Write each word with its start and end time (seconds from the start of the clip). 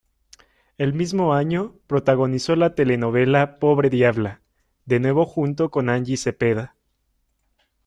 El 0.79 0.95
mismo 0.95 1.35
año, 1.35 1.75
protagonizó 1.85 2.55
la 2.55 2.73
telenovela 2.73 3.59
"Pobre 3.59 3.91
diabla", 3.91 4.41
de 4.87 4.99
nuevo 4.99 5.27
junto 5.27 5.69
con 5.69 5.89
Angie 5.89 6.17
Cepeda. 6.17 6.75